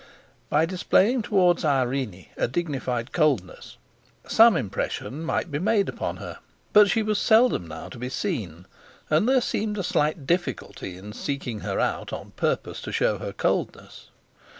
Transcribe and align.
By 0.49 0.65
displaying 0.65 1.21
towards 1.21 1.63
Irene 1.63 2.25
a 2.35 2.47
dignified 2.47 3.11
coldness, 3.11 3.77
some 4.27 4.57
impression 4.57 5.21
might 5.21 5.51
be 5.51 5.59
made 5.59 5.87
upon 5.87 6.17
her; 6.17 6.39
but 6.73 6.89
she 6.89 7.03
was 7.03 7.19
seldom 7.19 7.67
now 7.67 7.87
to 7.89 7.99
be 7.99 8.09
seen, 8.09 8.65
and 9.11 9.29
there 9.29 9.41
seemed 9.41 9.77
a 9.77 9.83
slight 9.83 10.25
difficulty 10.25 10.97
in 10.97 11.13
seeking 11.13 11.59
her 11.59 11.79
out 11.79 12.11
on 12.11 12.31
purpose 12.31 12.81
to 12.81 12.91
show 12.91 13.19
her 13.19 13.31
coldness. 13.31 14.09